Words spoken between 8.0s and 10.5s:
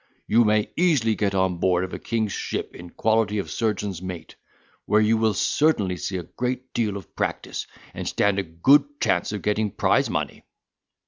stand a good chance of getting prize money."